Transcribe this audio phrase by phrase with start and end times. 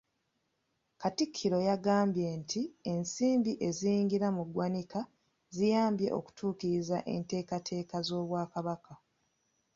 [1.01, 2.61] Katikkiro yagambye nti
[2.91, 4.99] ensimbi eziyingira mu ggwanika
[5.55, 8.93] ziyambye okutuukiriza enteekateeka z’Obwakabaka.